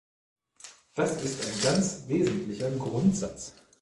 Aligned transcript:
Das 0.95 1.23
ist 1.23 1.45
ein 1.45 1.61
ganz 1.61 2.05
wesentlicher 2.07 2.71
Grundsatz. 2.71 3.53